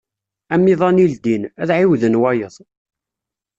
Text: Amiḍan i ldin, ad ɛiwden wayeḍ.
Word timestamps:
Amiḍan 0.53 1.03
i 1.03 1.07
ldin, 1.13 1.43
ad 1.61 1.69
ɛiwden 1.77 2.19
wayeḍ. 2.21 2.55